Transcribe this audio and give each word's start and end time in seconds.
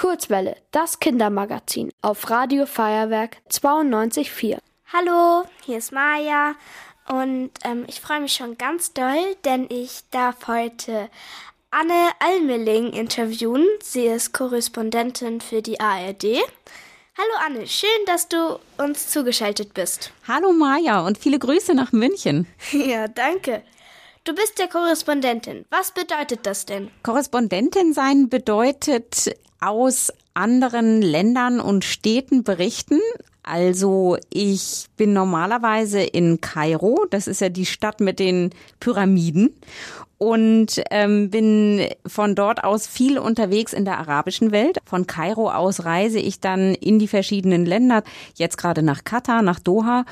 Kurzwelle, 0.00 0.56
das 0.70 0.98
Kindermagazin 0.98 1.92
auf 2.00 2.30
Radio 2.30 2.64
Feuerwerk 2.64 3.36
92.4. 3.50 4.56
Hallo, 4.94 5.44
hier 5.66 5.76
ist 5.76 5.92
Maja 5.92 6.54
und 7.06 7.50
ähm, 7.64 7.84
ich 7.86 8.00
freue 8.00 8.20
mich 8.20 8.32
schon 8.32 8.56
ganz 8.56 8.94
doll, 8.94 9.36
denn 9.44 9.66
ich 9.68 10.00
darf 10.10 10.48
heute 10.48 11.10
Anne 11.70 12.12
Almeling 12.18 12.94
interviewen. 12.94 13.66
Sie 13.82 14.06
ist 14.06 14.32
Korrespondentin 14.32 15.42
für 15.42 15.60
die 15.60 15.78
ARD. 15.80 16.24
Hallo 16.24 17.34
Anne, 17.44 17.66
schön, 17.66 17.90
dass 18.06 18.26
du 18.26 18.58
uns 18.78 19.08
zugeschaltet 19.08 19.74
bist. 19.74 20.12
Hallo 20.26 20.54
Maja 20.54 21.00
und 21.00 21.18
viele 21.18 21.38
Grüße 21.38 21.74
nach 21.74 21.92
München. 21.92 22.46
ja, 22.72 23.06
danke. 23.06 23.62
Du 24.30 24.36
bist 24.36 24.60
ja 24.60 24.68
Korrespondentin. 24.68 25.64
Was 25.70 25.90
bedeutet 25.90 26.46
das 26.46 26.64
denn? 26.64 26.88
Korrespondentin 27.02 27.92
sein 27.92 28.28
bedeutet 28.28 29.36
aus 29.60 30.12
anderen 30.34 31.02
Ländern 31.02 31.58
und 31.58 31.84
Städten 31.84 32.44
berichten. 32.44 33.00
Also 33.42 34.18
ich 34.32 34.86
bin 34.96 35.12
normalerweise 35.14 36.00
in 36.02 36.40
Kairo, 36.40 37.06
das 37.10 37.26
ist 37.26 37.40
ja 37.40 37.48
die 37.48 37.66
Stadt 37.66 37.98
mit 37.98 38.20
den 38.20 38.50
Pyramiden 38.78 39.52
und 40.16 40.80
ähm, 40.92 41.30
bin 41.30 41.88
von 42.06 42.36
dort 42.36 42.62
aus 42.62 42.86
viel 42.86 43.18
unterwegs 43.18 43.72
in 43.72 43.84
der 43.84 43.98
arabischen 43.98 44.52
Welt. 44.52 44.78
Von 44.84 45.08
Kairo 45.08 45.50
aus 45.50 45.84
reise 45.84 46.20
ich 46.20 46.38
dann 46.38 46.76
in 46.76 47.00
die 47.00 47.08
verschiedenen 47.08 47.66
Länder, 47.66 48.04
jetzt 48.36 48.58
gerade 48.58 48.84
nach 48.84 49.02
Katar, 49.02 49.42
nach 49.42 49.58
Doha 49.58 50.04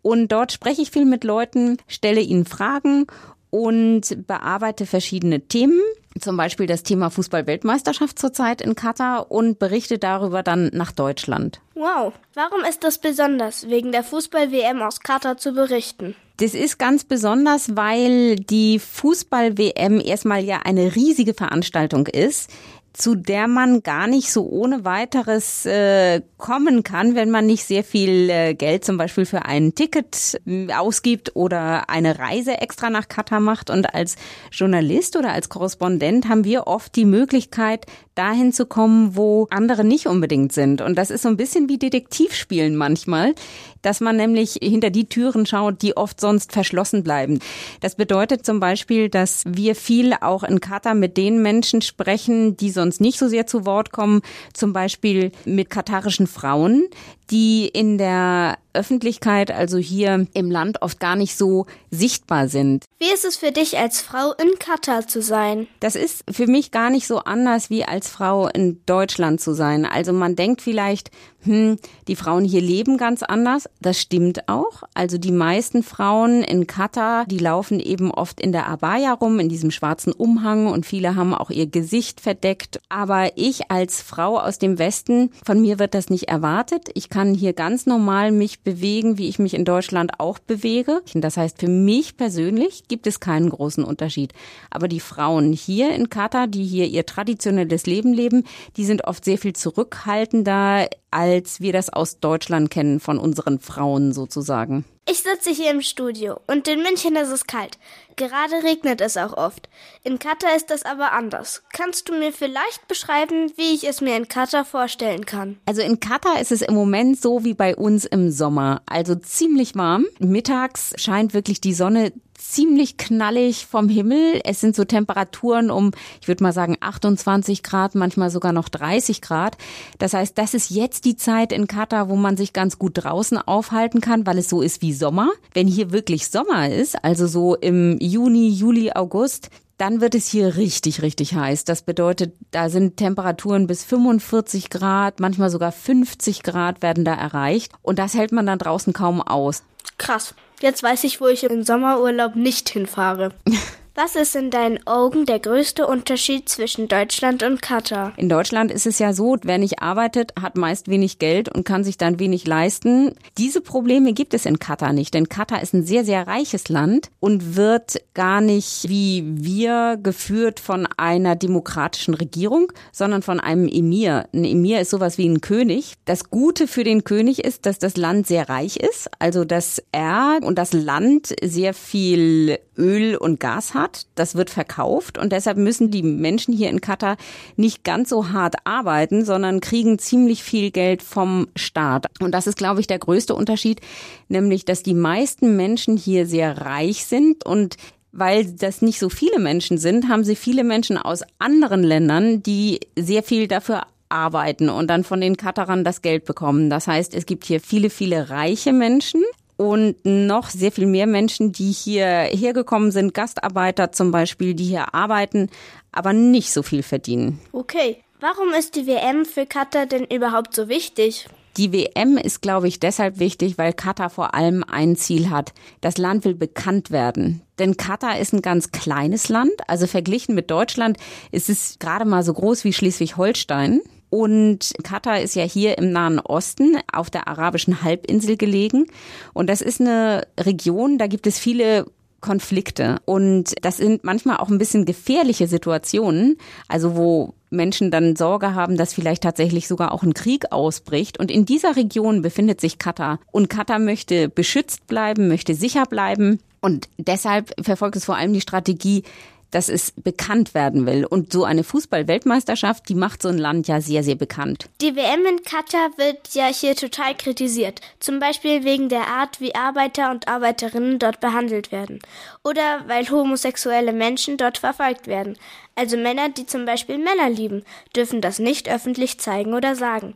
und 0.00 0.30
dort 0.30 0.52
spreche 0.52 0.82
ich 0.82 0.92
viel 0.92 1.04
mit 1.04 1.24
Leuten, 1.24 1.78
stelle 1.88 2.20
ihnen 2.20 2.46
Fragen 2.46 3.06
und 3.50 4.26
bearbeite 4.26 4.86
verschiedene 4.86 5.40
Themen, 5.40 5.80
zum 6.20 6.36
Beispiel 6.36 6.66
das 6.66 6.82
Thema 6.82 7.10
Fußball-Weltmeisterschaft 7.10 8.18
zurzeit 8.18 8.60
in 8.60 8.74
Katar 8.74 9.30
und 9.30 9.58
berichte 9.58 9.98
darüber 9.98 10.42
dann 10.42 10.70
nach 10.72 10.92
Deutschland. 10.92 11.60
Wow, 11.74 12.14
warum 12.34 12.64
ist 12.68 12.84
das 12.84 12.98
besonders, 12.98 13.68
wegen 13.68 13.92
der 13.92 14.02
Fußball-WM 14.02 14.82
aus 14.82 15.00
Katar 15.00 15.36
zu 15.36 15.52
berichten? 15.52 16.14
Das 16.38 16.52
ist 16.52 16.78
ganz 16.78 17.04
besonders, 17.04 17.76
weil 17.76 18.36
die 18.36 18.78
Fußball-WM 18.78 20.00
erstmal 20.00 20.44
ja 20.44 20.60
eine 20.64 20.94
riesige 20.94 21.32
Veranstaltung 21.32 22.06
ist 22.06 22.50
zu 22.96 23.14
der 23.14 23.46
man 23.46 23.82
gar 23.82 24.06
nicht 24.06 24.32
so 24.32 24.48
ohne 24.48 24.84
weiteres 24.84 25.66
äh, 25.66 26.22
kommen 26.38 26.82
kann, 26.82 27.14
wenn 27.14 27.30
man 27.30 27.46
nicht 27.46 27.64
sehr 27.64 27.84
viel 27.84 28.30
äh, 28.30 28.54
Geld 28.54 28.84
zum 28.84 28.96
Beispiel 28.96 29.26
für 29.26 29.44
ein 29.44 29.74
Ticket 29.74 30.40
ausgibt 30.74 31.36
oder 31.36 31.90
eine 31.90 32.18
Reise 32.18 32.60
extra 32.60 32.88
nach 32.88 33.08
Katar 33.08 33.40
macht. 33.40 33.70
Und 33.70 33.94
als 33.94 34.16
Journalist 34.50 35.16
oder 35.16 35.32
als 35.32 35.48
Korrespondent 35.48 36.28
haben 36.28 36.44
wir 36.44 36.66
oft 36.66 36.96
die 36.96 37.04
Möglichkeit, 37.04 37.86
dahin 38.16 38.52
zu 38.52 38.66
kommen, 38.66 39.14
wo 39.14 39.46
andere 39.50 39.84
nicht 39.84 40.06
unbedingt 40.06 40.52
sind. 40.52 40.80
Und 40.80 40.96
das 40.96 41.10
ist 41.10 41.22
so 41.22 41.28
ein 41.28 41.36
bisschen 41.36 41.68
wie 41.68 41.78
Detektivspielen 41.78 42.74
manchmal, 42.74 43.34
dass 43.82 44.00
man 44.00 44.16
nämlich 44.16 44.58
hinter 44.60 44.90
die 44.90 45.08
Türen 45.08 45.46
schaut, 45.46 45.82
die 45.82 45.96
oft 45.96 46.20
sonst 46.20 46.52
verschlossen 46.52 47.04
bleiben. 47.04 47.38
Das 47.80 47.94
bedeutet 47.94 48.44
zum 48.44 48.58
Beispiel, 48.58 49.08
dass 49.08 49.44
wir 49.46 49.76
viel 49.76 50.14
auch 50.20 50.42
in 50.42 50.60
Katar 50.60 50.94
mit 50.94 51.16
den 51.16 51.42
Menschen 51.42 51.82
sprechen, 51.82 52.56
die 52.56 52.70
sonst 52.70 53.00
nicht 53.00 53.18
so 53.18 53.28
sehr 53.28 53.46
zu 53.46 53.64
Wort 53.64 53.92
kommen, 53.92 54.22
zum 54.52 54.72
Beispiel 54.72 55.30
mit 55.44 55.70
katarischen 55.70 56.26
Frauen, 56.26 56.88
die 57.30 57.68
in 57.68 57.98
der 57.98 58.58
Öffentlichkeit, 58.76 59.50
also 59.50 59.78
hier 59.78 60.26
im 60.34 60.50
Land, 60.50 60.82
oft 60.82 61.00
gar 61.00 61.16
nicht 61.16 61.36
so 61.36 61.66
sichtbar 61.90 62.48
sind. 62.48 62.84
Wie 62.98 63.12
ist 63.12 63.24
es 63.24 63.36
für 63.36 63.52
dich 63.52 63.78
als 63.78 64.00
Frau 64.00 64.32
in 64.32 64.58
Katar 64.58 65.06
zu 65.06 65.20
sein? 65.20 65.66
Das 65.80 65.96
ist 65.96 66.24
für 66.30 66.46
mich 66.46 66.70
gar 66.70 66.90
nicht 66.90 67.06
so 67.06 67.18
anders 67.18 67.70
wie 67.70 67.84
als 67.84 68.08
Frau 68.08 68.48
in 68.48 68.80
Deutschland 68.86 69.40
zu 69.40 69.54
sein. 69.54 69.84
Also 69.84 70.12
man 70.12 70.36
denkt 70.36 70.62
vielleicht, 70.62 71.10
hm, 71.46 71.76
die 72.08 72.16
Frauen 72.16 72.44
hier 72.44 72.60
leben 72.60 72.96
ganz 72.96 73.22
anders. 73.22 73.68
Das 73.80 74.00
stimmt 74.00 74.48
auch. 74.48 74.82
Also 74.94 75.16
die 75.18 75.32
meisten 75.32 75.82
Frauen 75.82 76.42
in 76.42 76.66
Katar, 76.66 77.24
die 77.26 77.38
laufen 77.38 77.80
eben 77.80 78.10
oft 78.10 78.40
in 78.40 78.52
der 78.52 78.66
Abaya 78.66 79.12
rum, 79.12 79.38
in 79.38 79.48
diesem 79.48 79.70
schwarzen 79.70 80.12
Umhang 80.12 80.66
und 80.66 80.86
viele 80.86 81.14
haben 81.14 81.34
auch 81.34 81.50
ihr 81.50 81.66
Gesicht 81.66 82.20
verdeckt. 82.20 82.80
Aber 82.88 83.30
ich 83.36 83.70
als 83.70 84.02
Frau 84.02 84.38
aus 84.38 84.58
dem 84.58 84.78
Westen, 84.78 85.30
von 85.44 85.60
mir 85.60 85.78
wird 85.78 85.94
das 85.94 86.10
nicht 86.10 86.28
erwartet. 86.28 86.88
Ich 86.94 87.08
kann 87.08 87.34
hier 87.34 87.52
ganz 87.52 87.86
normal 87.86 88.32
mich 88.32 88.60
bewegen, 88.66 89.16
wie 89.16 89.28
ich 89.28 89.38
mich 89.38 89.54
in 89.54 89.64
Deutschland 89.64 90.18
auch 90.18 90.40
bewege. 90.40 91.00
Das 91.14 91.36
heißt, 91.36 91.60
für 91.60 91.68
mich 91.68 92.16
persönlich 92.16 92.88
gibt 92.88 93.06
es 93.06 93.20
keinen 93.20 93.48
großen 93.48 93.84
Unterschied. 93.84 94.32
Aber 94.70 94.88
die 94.88 95.00
Frauen 95.00 95.52
hier 95.52 95.94
in 95.94 96.10
Katar, 96.10 96.48
die 96.48 96.64
hier 96.64 96.86
ihr 96.86 97.06
traditionelles 97.06 97.86
Leben 97.86 98.12
leben, 98.12 98.42
die 98.76 98.84
sind 98.84 99.04
oft 99.04 99.24
sehr 99.24 99.38
viel 99.38 99.54
zurückhaltender, 99.54 100.88
als 101.12 101.60
wir 101.60 101.72
das 101.72 101.90
aus 101.90 102.18
Deutschland 102.18 102.70
kennen 102.70 102.98
von 102.98 103.18
unseren 103.18 103.60
Frauen 103.60 104.12
sozusagen. 104.12 104.84
Ich 105.08 105.22
sitze 105.22 105.50
hier 105.50 105.70
im 105.70 105.82
Studio 105.82 106.40
und 106.48 106.66
in 106.66 106.82
München 106.82 107.14
ist 107.14 107.28
es 107.28 107.46
kalt. 107.46 107.78
Gerade 108.16 108.64
regnet 108.64 109.00
es 109.00 109.16
auch 109.16 109.34
oft. 109.34 109.68
In 110.02 110.18
Katar 110.18 110.56
ist 110.56 110.68
das 110.68 110.84
aber 110.84 111.12
anders. 111.12 111.62
Kannst 111.72 112.08
du 112.08 112.12
mir 112.18 112.32
vielleicht 112.32 112.88
beschreiben, 112.88 113.52
wie 113.56 113.72
ich 113.72 113.86
es 113.86 114.00
mir 114.00 114.16
in 114.16 114.26
Katar 114.26 114.64
vorstellen 114.64 115.24
kann? 115.24 115.58
Also 115.64 115.80
in 115.80 116.00
Katar 116.00 116.40
ist 116.40 116.50
es 116.50 116.60
im 116.60 116.74
Moment 116.74 117.20
so 117.20 117.44
wie 117.44 117.54
bei 117.54 117.76
uns 117.76 118.04
im 118.04 118.32
Sommer. 118.32 118.82
Also 118.86 119.14
ziemlich 119.14 119.76
warm. 119.76 120.06
Mittags 120.18 120.92
scheint 120.96 121.34
wirklich 121.34 121.60
die 121.60 121.74
Sonne 121.74 122.12
ziemlich 122.52 122.96
knallig 122.96 123.66
vom 123.66 123.88
Himmel. 123.88 124.40
Es 124.44 124.60
sind 124.60 124.76
so 124.76 124.84
Temperaturen 124.84 125.70
um, 125.70 125.92
ich 126.20 126.28
würde 126.28 126.42
mal 126.42 126.52
sagen, 126.52 126.76
28 126.80 127.62
Grad, 127.62 127.94
manchmal 127.94 128.30
sogar 128.30 128.52
noch 128.52 128.68
30 128.68 129.20
Grad. 129.20 129.56
Das 129.98 130.14
heißt, 130.14 130.36
das 130.38 130.54
ist 130.54 130.70
jetzt 130.70 131.04
die 131.04 131.16
Zeit 131.16 131.52
in 131.52 131.66
Katar, 131.66 132.08
wo 132.08 132.16
man 132.16 132.36
sich 132.36 132.52
ganz 132.52 132.78
gut 132.78 132.92
draußen 132.94 133.38
aufhalten 133.38 134.00
kann, 134.00 134.26
weil 134.26 134.38
es 134.38 134.48
so 134.48 134.62
ist 134.62 134.82
wie 134.82 134.92
Sommer. 134.92 135.30
Wenn 135.54 135.66
hier 135.66 135.92
wirklich 135.92 136.28
Sommer 136.28 136.68
ist, 136.68 137.02
also 137.04 137.26
so 137.26 137.54
im 137.54 137.98
Juni, 138.00 138.48
Juli, 138.48 138.92
August, 138.92 139.50
dann 139.78 140.00
wird 140.00 140.14
es 140.14 140.28
hier 140.28 140.56
richtig, 140.56 141.02
richtig 141.02 141.34
heiß. 141.34 141.64
Das 141.64 141.82
bedeutet, 141.82 142.34
da 142.50 142.70
sind 142.70 142.96
Temperaturen 142.96 143.66
bis 143.66 143.84
45 143.84 144.70
Grad, 144.70 145.20
manchmal 145.20 145.50
sogar 145.50 145.72
50 145.72 146.42
Grad 146.42 146.80
werden 146.82 147.04
da 147.04 147.14
erreicht. 147.14 147.72
Und 147.82 147.98
das 147.98 148.14
hält 148.14 148.32
man 148.32 148.46
dann 148.46 148.58
draußen 148.58 148.92
kaum 148.92 149.20
aus. 149.20 149.62
Krass. 149.98 150.34
Jetzt 150.60 150.82
weiß 150.82 151.04
ich, 151.04 151.20
wo 151.20 151.26
ich 151.26 151.44
im 151.44 151.62
Sommerurlaub 151.62 152.34
nicht 152.34 152.68
hinfahre. 152.68 153.32
Was 153.98 154.14
ist 154.14 154.36
in 154.36 154.50
deinen 154.50 154.86
Augen 154.86 155.24
der 155.24 155.38
größte 155.38 155.86
Unterschied 155.86 156.50
zwischen 156.50 156.86
Deutschland 156.86 157.42
und 157.42 157.62
Katar? 157.62 158.12
In 158.18 158.28
Deutschland 158.28 158.70
ist 158.70 158.84
es 158.86 158.98
ja 158.98 159.14
so, 159.14 159.38
wer 159.42 159.56
nicht 159.56 159.80
arbeitet, 159.80 160.34
hat 160.38 160.58
meist 160.58 160.88
wenig 160.88 161.18
Geld 161.18 161.48
und 161.48 161.64
kann 161.64 161.82
sich 161.82 161.96
dann 161.96 162.18
wenig 162.18 162.46
leisten. 162.46 163.14
Diese 163.38 163.62
Probleme 163.62 164.12
gibt 164.12 164.34
es 164.34 164.44
in 164.44 164.58
Katar 164.58 164.92
nicht, 164.92 165.14
denn 165.14 165.30
Katar 165.30 165.62
ist 165.62 165.72
ein 165.72 165.82
sehr, 165.82 166.04
sehr 166.04 166.26
reiches 166.26 166.68
Land 166.68 167.08
und 167.20 167.56
wird 167.56 168.02
gar 168.12 168.42
nicht 168.42 168.86
wie 168.90 169.24
wir 169.26 169.96
geführt 170.02 170.60
von 170.60 170.86
einer 170.98 171.34
demokratischen 171.34 172.12
Regierung, 172.12 172.70
sondern 172.92 173.22
von 173.22 173.40
einem 173.40 173.66
Emir. 173.66 174.28
Ein 174.34 174.44
Emir 174.44 174.82
ist 174.82 174.90
sowas 174.90 175.16
wie 175.16 175.26
ein 175.26 175.40
König. 175.40 175.94
Das 176.04 176.28
Gute 176.28 176.68
für 176.68 176.84
den 176.84 177.04
König 177.04 177.42
ist, 177.46 177.64
dass 177.64 177.78
das 177.78 177.96
Land 177.96 178.26
sehr 178.26 178.50
reich 178.50 178.76
ist, 178.76 179.08
also 179.18 179.46
dass 179.46 179.82
er 179.90 180.40
und 180.42 180.58
das 180.58 180.74
Land 180.74 181.34
sehr 181.42 181.72
viel 181.72 182.58
Öl 182.76 183.16
und 183.16 183.40
Gas 183.40 183.72
hat 183.72 183.85
hat, 183.86 184.06
das 184.16 184.34
wird 184.34 184.50
verkauft 184.50 185.16
und 185.16 185.32
deshalb 185.32 185.58
müssen 185.58 185.90
die 185.90 186.02
Menschen 186.02 186.52
hier 186.52 186.70
in 186.70 186.80
Katar 186.80 187.16
nicht 187.56 187.84
ganz 187.84 188.08
so 188.08 188.30
hart 188.30 188.56
arbeiten, 188.64 189.24
sondern 189.24 189.60
kriegen 189.60 189.98
ziemlich 189.98 190.42
viel 190.42 190.70
Geld 190.70 191.02
vom 191.02 191.46
Staat. 191.54 192.06
Und 192.20 192.32
das 192.32 192.46
ist, 192.46 192.58
glaube 192.58 192.80
ich, 192.80 192.86
der 192.86 192.98
größte 192.98 193.34
Unterschied, 193.34 193.80
nämlich, 194.28 194.64
dass 194.64 194.82
die 194.82 194.94
meisten 194.94 195.56
Menschen 195.56 195.96
hier 195.96 196.26
sehr 196.26 196.62
reich 196.62 197.04
sind 197.04 197.46
und 197.46 197.76
weil 198.12 198.46
das 198.46 198.82
nicht 198.82 198.98
so 198.98 199.08
viele 199.08 199.38
Menschen 199.38 199.78
sind, 199.78 200.08
haben 200.08 200.24
sie 200.24 200.36
viele 200.36 200.64
Menschen 200.64 200.96
aus 200.96 201.22
anderen 201.38 201.82
Ländern, 201.82 202.42
die 202.42 202.80
sehr 202.98 203.22
viel 203.22 203.46
dafür 203.46 203.82
arbeiten 204.08 204.68
und 204.68 204.88
dann 204.88 205.04
von 205.04 205.20
den 205.20 205.36
Katarern 205.36 205.84
das 205.84 206.00
Geld 206.00 206.24
bekommen. 206.24 206.70
Das 206.70 206.86
heißt, 206.86 207.14
es 207.14 207.26
gibt 207.26 207.44
hier 207.44 207.60
viele, 207.60 207.90
viele 207.90 208.30
reiche 208.30 208.72
Menschen, 208.72 209.22
und 209.56 209.96
noch 210.04 210.50
sehr 210.50 210.72
viel 210.72 210.86
mehr 210.86 211.06
Menschen, 211.06 211.52
die 211.52 211.72
hier 211.72 212.06
hergekommen 212.06 212.90
sind, 212.90 213.14
Gastarbeiter 213.14 213.92
zum 213.92 214.10
Beispiel, 214.10 214.54
die 214.54 214.64
hier 214.64 214.94
arbeiten, 214.94 215.48
aber 215.92 216.12
nicht 216.12 216.52
so 216.52 216.62
viel 216.62 216.82
verdienen. 216.82 217.40
Okay, 217.52 217.98
warum 218.20 218.52
ist 218.52 218.76
die 218.76 218.86
WM 218.86 219.24
für 219.24 219.46
Katar 219.46 219.86
denn 219.86 220.04
überhaupt 220.04 220.54
so 220.54 220.68
wichtig? 220.68 221.28
Die 221.56 221.72
WM 221.72 222.18
ist, 222.18 222.42
glaube 222.42 222.68
ich, 222.68 222.80
deshalb 222.80 223.18
wichtig, 223.18 223.56
weil 223.56 223.72
Katar 223.72 224.10
vor 224.10 224.34
allem 224.34 224.62
ein 224.62 224.94
Ziel 224.94 225.30
hat. 225.30 225.54
Das 225.80 225.96
Land 225.96 226.26
will 226.26 226.34
bekannt 226.34 226.90
werden. 226.90 227.40
Denn 227.58 227.78
Katar 227.78 228.18
ist 228.18 228.34
ein 228.34 228.42
ganz 228.42 228.72
kleines 228.72 229.30
Land. 229.30 229.54
Also 229.66 229.86
verglichen 229.86 230.34
mit 230.34 230.50
Deutschland 230.50 230.98
ist 231.32 231.48
es 231.48 231.78
gerade 231.78 232.04
mal 232.04 232.22
so 232.22 232.34
groß 232.34 232.64
wie 232.64 232.74
Schleswig-Holstein. 232.74 233.80
Und 234.10 234.72
Katar 234.82 235.20
ist 235.20 235.34
ja 235.34 235.44
hier 235.44 235.78
im 235.78 235.90
Nahen 235.92 236.20
Osten 236.20 236.78
auf 236.92 237.10
der 237.10 237.28
arabischen 237.28 237.82
Halbinsel 237.82 238.36
gelegen. 238.36 238.86
Und 239.32 239.48
das 239.48 239.60
ist 239.60 239.80
eine 239.80 240.26
Region, 240.38 240.98
da 240.98 241.06
gibt 241.06 241.26
es 241.26 241.38
viele 241.38 241.86
Konflikte. 242.20 242.96
Und 243.04 243.54
das 243.62 243.76
sind 243.78 244.04
manchmal 244.04 244.38
auch 244.38 244.48
ein 244.48 244.58
bisschen 244.58 244.84
gefährliche 244.84 245.46
Situationen, 245.46 246.38
also 246.68 246.96
wo 246.96 247.34
Menschen 247.50 247.90
dann 247.90 248.16
Sorge 248.16 248.54
haben, 248.54 248.76
dass 248.76 248.94
vielleicht 248.94 249.22
tatsächlich 249.22 249.68
sogar 249.68 249.92
auch 249.92 250.02
ein 250.02 250.14
Krieg 250.14 250.50
ausbricht. 250.50 251.18
Und 251.18 251.30
in 251.30 251.46
dieser 251.46 251.76
Region 251.76 252.22
befindet 252.22 252.60
sich 252.60 252.78
Katar. 252.78 253.20
Und 253.30 253.48
Katar 253.48 253.78
möchte 253.78 254.28
beschützt 254.28 254.86
bleiben, 254.86 255.28
möchte 255.28 255.54
sicher 255.54 255.84
bleiben. 255.84 256.40
Und 256.60 256.88
deshalb 256.98 257.52
verfolgt 257.64 257.96
es 257.96 258.04
vor 258.04 258.16
allem 258.16 258.32
die 258.32 258.40
Strategie, 258.40 259.04
dass 259.50 259.68
es 259.68 259.92
bekannt 259.92 260.54
werden 260.54 260.86
will. 260.86 261.04
Und 261.04 261.32
so 261.32 261.44
eine 261.44 261.64
Fußball-Weltmeisterschaft, 261.64 262.88
die 262.88 262.94
macht 262.94 263.22
so 263.22 263.28
ein 263.28 263.38
Land 263.38 263.68
ja 263.68 263.80
sehr, 263.80 264.02
sehr 264.02 264.14
bekannt. 264.14 264.68
Die 264.80 264.96
WM 264.96 265.24
in 265.26 265.42
Katar 265.42 265.90
wird 265.96 266.34
ja 266.34 266.46
hier 266.46 266.74
total 266.74 267.14
kritisiert. 267.16 267.80
Zum 268.00 268.18
Beispiel 268.18 268.64
wegen 268.64 268.88
der 268.88 269.06
Art, 269.06 269.40
wie 269.40 269.54
Arbeiter 269.54 270.10
und 270.10 270.28
Arbeiterinnen 270.28 270.98
dort 270.98 271.20
behandelt 271.20 271.72
werden. 271.72 272.00
Oder 272.44 272.84
weil 272.86 273.08
homosexuelle 273.10 273.92
Menschen 273.92 274.36
dort 274.36 274.58
verfolgt 274.58 275.06
werden. 275.06 275.36
Also 275.78 275.98
Männer, 275.98 276.30
die 276.30 276.46
zum 276.46 276.64
Beispiel 276.64 276.96
Männer 276.96 277.28
lieben, 277.28 277.62
dürfen 277.94 278.22
das 278.22 278.38
nicht 278.38 278.68
öffentlich 278.68 279.20
zeigen 279.20 279.52
oder 279.52 279.76
sagen. 279.76 280.14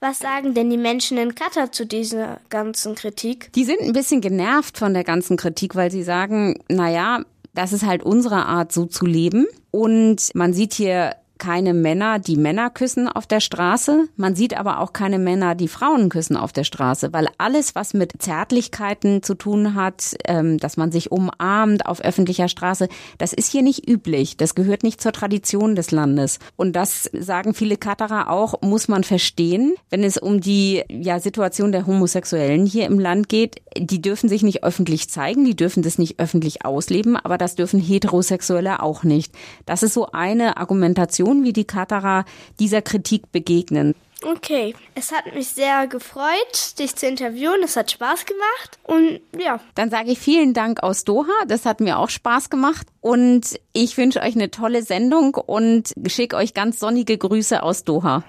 Was 0.00 0.18
sagen 0.18 0.54
denn 0.54 0.70
die 0.70 0.78
Menschen 0.78 1.18
in 1.18 1.34
Katar 1.34 1.70
zu 1.70 1.86
dieser 1.86 2.40
ganzen 2.48 2.94
Kritik? 2.94 3.52
Die 3.52 3.64
sind 3.64 3.80
ein 3.80 3.92
bisschen 3.92 4.22
genervt 4.22 4.78
von 4.78 4.94
der 4.94 5.04
ganzen 5.04 5.36
Kritik, 5.36 5.74
weil 5.74 5.90
sie 5.90 6.02
sagen, 6.02 6.62
naja, 6.68 7.24
das 7.54 7.72
ist 7.72 7.86
halt 7.86 8.02
unsere 8.02 8.46
Art, 8.46 8.72
so 8.72 8.86
zu 8.86 9.06
leben. 9.06 9.46
Und 9.70 10.30
man 10.34 10.52
sieht 10.52 10.74
hier 10.74 11.16
keine 11.42 11.74
Männer, 11.74 12.20
die 12.20 12.36
Männer 12.36 12.70
küssen 12.70 13.08
auf 13.08 13.26
der 13.26 13.40
Straße. 13.40 14.04
Man 14.14 14.36
sieht 14.36 14.56
aber 14.56 14.78
auch 14.78 14.92
keine 14.92 15.18
Männer, 15.18 15.56
die 15.56 15.66
Frauen 15.66 16.08
küssen 16.08 16.36
auf 16.36 16.52
der 16.52 16.62
Straße, 16.62 17.12
weil 17.12 17.26
alles, 17.36 17.74
was 17.74 17.94
mit 17.94 18.22
Zärtlichkeiten 18.22 19.24
zu 19.24 19.34
tun 19.34 19.74
hat, 19.74 20.14
ähm, 20.28 20.58
dass 20.58 20.76
man 20.76 20.92
sich 20.92 21.10
umarmt 21.10 21.86
auf 21.86 22.00
öffentlicher 22.00 22.46
Straße, 22.46 22.88
das 23.18 23.32
ist 23.32 23.50
hier 23.50 23.62
nicht 23.62 23.90
üblich. 23.90 24.36
Das 24.36 24.54
gehört 24.54 24.84
nicht 24.84 25.00
zur 25.00 25.10
Tradition 25.10 25.74
des 25.74 25.90
Landes. 25.90 26.38
Und 26.54 26.76
das 26.76 27.10
sagen 27.12 27.54
viele 27.54 27.76
Katarer 27.76 28.30
auch, 28.30 28.62
muss 28.62 28.86
man 28.86 29.02
verstehen, 29.02 29.74
wenn 29.90 30.04
es 30.04 30.18
um 30.18 30.40
die 30.40 30.84
ja, 30.88 31.18
Situation 31.18 31.72
der 31.72 31.88
Homosexuellen 31.88 32.66
hier 32.66 32.86
im 32.86 33.00
Land 33.00 33.28
geht. 33.28 33.56
Die 33.76 34.00
dürfen 34.00 34.28
sich 34.28 34.44
nicht 34.44 34.62
öffentlich 34.62 35.10
zeigen, 35.10 35.44
die 35.44 35.56
dürfen 35.56 35.82
das 35.82 35.98
nicht 35.98 36.20
öffentlich 36.20 36.64
ausleben, 36.64 37.16
aber 37.16 37.36
das 37.36 37.56
dürfen 37.56 37.80
Heterosexuelle 37.80 38.80
auch 38.80 39.02
nicht. 39.02 39.34
Das 39.66 39.82
ist 39.82 39.94
so 39.94 40.06
eine 40.12 40.56
Argumentation, 40.56 41.31
Person 41.32 41.44
wie 41.44 41.52
die 41.52 41.64
Katarer 41.64 42.24
dieser 42.58 42.82
Kritik 42.82 43.30
begegnen. 43.32 43.94
Okay, 44.24 44.76
es 44.94 45.10
hat 45.10 45.34
mich 45.34 45.48
sehr 45.48 45.88
gefreut, 45.88 46.78
dich 46.78 46.94
zu 46.94 47.08
interviewen. 47.08 47.60
Es 47.64 47.76
hat 47.76 47.90
Spaß 47.90 48.24
gemacht 48.24 48.78
und 48.84 49.20
ja. 49.36 49.58
Dann 49.74 49.90
sage 49.90 50.12
ich 50.12 50.20
vielen 50.20 50.54
Dank 50.54 50.84
aus 50.84 51.02
Doha. 51.02 51.32
Das 51.48 51.66
hat 51.66 51.80
mir 51.80 51.98
auch 51.98 52.08
Spaß 52.08 52.48
gemacht 52.48 52.86
und 53.00 53.58
ich 53.72 53.96
wünsche 53.96 54.20
euch 54.20 54.36
eine 54.36 54.52
tolle 54.52 54.84
Sendung 54.84 55.34
und 55.34 55.92
schicke 56.06 56.36
euch 56.36 56.54
ganz 56.54 56.78
sonnige 56.78 57.18
Grüße 57.18 57.64
aus 57.64 57.82
Doha. 57.82 58.22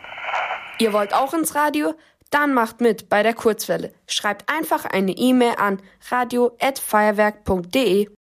Ihr 0.79 0.93
wollt 0.93 1.13
auch 1.13 1.35
ins 1.35 1.53
Radio? 1.53 1.93
Dann 2.31 2.55
macht 2.55 2.81
mit 2.81 3.09
bei 3.09 3.21
der 3.21 3.35
Kurzwelle. 3.35 3.93
Schreibt 4.07 4.49
einfach 4.49 4.85
eine 4.85 5.11
E-Mail 5.11 5.53
an 5.59 5.79
radio@feuerwerk.de. 6.09 8.09